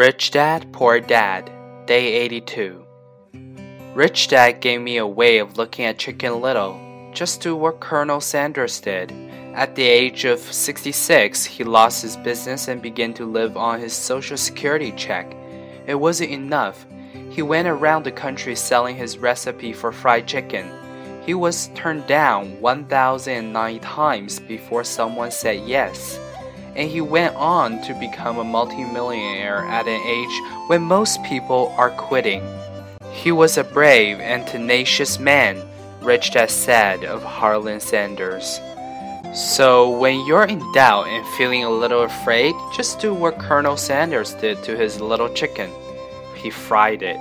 [0.00, 1.52] Rich Dad, Poor Dad,
[1.84, 2.86] Day 82.
[3.94, 6.80] Rich Dad gave me a way of looking at Chicken Little,
[7.12, 9.12] just do what Colonel Sanders did.
[9.54, 13.92] At the age of 66, he lost his business and began to live on his
[13.92, 15.36] Social Security check.
[15.86, 16.86] It wasn't enough.
[17.28, 20.70] He went around the country selling his recipe for fried chicken.
[21.26, 26.18] He was turned down 1,009 times before someone said yes
[26.76, 31.90] and he went on to become a multimillionaire at an age when most people are
[31.90, 32.42] quitting.
[33.12, 35.62] He was a brave and tenacious man,
[36.00, 38.60] Rich Dad said of Harlan Sanders.
[39.34, 44.34] So, when you're in doubt and feeling a little afraid, just do what Colonel Sanders
[44.34, 45.70] did to his little chicken.
[46.34, 47.18] He fried it.